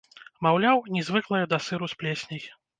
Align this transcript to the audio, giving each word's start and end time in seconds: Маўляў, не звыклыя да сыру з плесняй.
Маўляў, 0.47 0.81
не 0.95 1.05
звыклыя 1.11 1.45
да 1.53 1.63
сыру 1.69 1.93
з 1.95 2.03
плесняй. 2.03 2.47